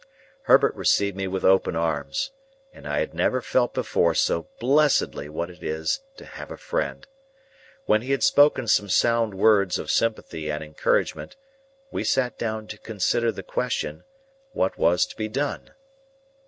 [0.45, 2.31] Herbert received me with open arms,
[2.73, 7.05] and I had never felt before so blessedly what it is to have a friend.
[7.85, 11.35] When he had spoken some sound words of sympathy and encouragement,
[11.91, 14.03] we sat down to consider the question,
[14.53, 15.69] What was to be done?